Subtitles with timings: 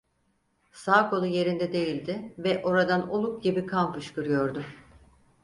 [0.71, 4.63] Sağ kolu yerinde değildi ve oradan oluk gibi kan fışkırıyordu.